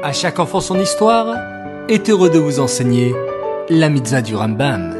À 0.00 0.12
chaque 0.12 0.38
enfant 0.38 0.60
son 0.60 0.78
histoire 0.78 1.34
est 1.88 2.08
heureux 2.08 2.30
de 2.30 2.38
vous 2.38 2.60
enseigner 2.60 3.16
la 3.68 3.88
mitzvah 3.88 4.22
du 4.22 4.36
Rambam. 4.36 4.94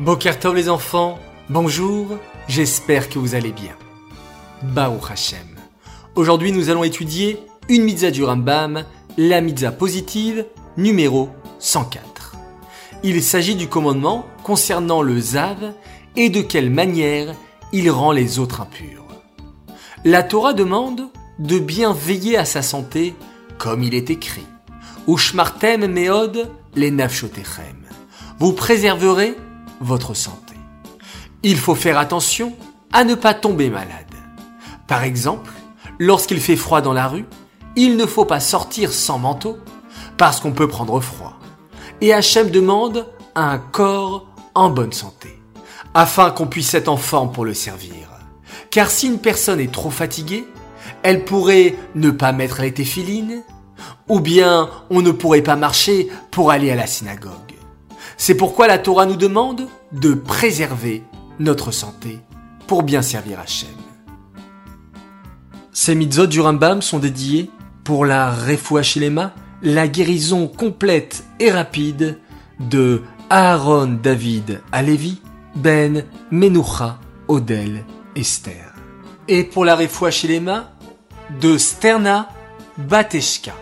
Bokertov 0.00 0.56
les 0.56 0.68
enfants, 0.68 1.20
bonjour, 1.48 2.18
j'espère 2.48 3.08
que 3.08 3.20
vous 3.20 3.36
allez 3.36 3.52
bien. 3.52 3.76
Baruch 4.62 5.12
Hashem. 5.12 5.38
Aujourd'hui 6.16 6.50
nous 6.50 6.68
allons 6.68 6.82
étudier 6.82 7.38
une 7.68 7.84
mitzvah 7.84 8.10
du 8.10 8.24
Rambam, 8.24 8.84
la 9.16 9.40
mitzvah 9.40 9.70
positive 9.70 10.44
numéro 10.76 11.28
104. 11.60 12.34
Il 13.04 13.22
s'agit 13.22 13.54
du 13.54 13.68
commandement 13.68 14.26
concernant 14.42 15.02
le 15.02 15.20
Zav 15.20 15.72
et 16.16 16.30
de 16.30 16.42
quelle 16.42 16.70
manière 16.70 17.32
il 17.72 17.90
rend 17.90 18.12
les 18.12 18.38
autres 18.38 18.60
impurs. 18.60 19.06
La 20.04 20.22
Torah 20.22 20.52
demande 20.52 21.08
de 21.38 21.58
bien 21.58 21.92
veiller 21.92 22.36
à 22.36 22.44
sa 22.44 22.62
santé, 22.62 23.14
comme 23.58 23.82
il 23.82 23.94
est 23.94 24.10
écrit. 24.10 24.46
Ushmartem 25.08 25.86
meod 25.86 26.50
les. 26.74 26.94
Vous 28.38 28.52
préserverez 28.52 29.36
votre 29.80 30.14
santé. 30.14 30.54
Il 31.42 31.56
faut 31.56 31.74
faire 31.74 31.98
attention 31.98 32.54
à 32.92 33.04
ne 33.04 33.14
pas 33.14 33.34
tomber 33.34 33.70
malade. 33.70 34.06
Par 34.86 35.02
exemple, 35.02 35.50
lorsqu'il 35.98 36.40
fait 36.40 36.56
froid 36.56 36.80
dans 36.80 36.92
la 36.92 37.08
rue, 37.08 37.24
il 37.76 37.96
ne 37.96 38.06
faut 38.06 38.24
pas 38.24 38.40
sortir 38.40 38.92
sans 38.92 39.18
manteau 39.18 39.56
parce 40.18 40.40
qu'on 40.40 40.52
peut 40.52 40.68
prendre 40.68 41.00
froid. 41.00 41.38
Et 42.00 42.12
Hachem 42.12 42.50
demande 42.50 43.06
un 43.34 43.58
corps 43.58 44.26
en 44.54 44.70
bonne 44.70 44.92
santé, 44.92 45.41
afin 45.94 46.30
qu'on 46.30 46.46
puisse 46.46 46.74
être 46.74 46.88
en 46.88 46.96
forme 46.96 47.32
pour 47.32 47.44
le 47.44 47.54
servir. 47.54 48.08
Car 48.70 48.90
si 48.90 49.06
une 49.06 49.18
personne 49.18 49.60
est 49.60 49.72
trop 49.72 49.90
fatiguée, 49.90 50.46
elle 51.02 51.24
pourrait 51.24 51.74
ne 51.94 52.10
pas 52.10 52.32
mettre 52.32 52.62
les 52.62 52.72
téfilines, 52.72 53.42
ou 54.08 54.20
bien 54.20 54.70
on 54.90 55.02
ne 55.02 55.10
pourrait 55.10 55.42
pas 55.42 55.56
marcher 55.56 56.08
pour 56.30 56.50
aller 56.50 56.70
à 56.70 56.76
la 56.76 56.86
synagogue. 56.86 57.32
C'est 58.16 58.36
pourquoi 58.36 58.68
la 58.68 58.78
Torah 58.78 59.06
nous 59.06 59.16
demande 59.16 59.68
de 59.92 60.14
préserver 60.14 61.02
notre 61.38 61.70
santé 61.70 62.20
pour 62.66 62.82
bien 62.82 63.02
servir 63.02 63.40
Hachem. 63.40 63.68
Ces 65.72 65.94
mitzvot 65.94 66.26
du 66.26 66.40
Rambam 66.40 66.82
sont 66.82 66.98
dédiés 66.98 67.50
pour 67.84 68.04
la 68.04 68.30
refoua 68.30 68.82
shilema, 68.82 69.34
la 69.62 69.88
guérison 69.88 70.46
complète 70.46 71.24
et 71.40 71.50
rapide 71.50 72.18
de 72.60 73.02
Aaron 73.30 73.98
David 74.02 74.60
Alevi, 74.70 75.20
Ben 75.54 76.04
Menucha 76.30 76.98
Odel 77.28 77.84
Esther. 78.16 78.72
Et 79.28 79.44
pour 79.44 79.64
la 79.64 79.76
refoua 79.76 80.10
shilema 80.10 80.72
de 81.40 81.58
Sterna 81.58 82.28
Bateshka. 82.76 83.52